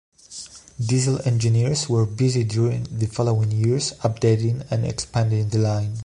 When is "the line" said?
5.49-5.93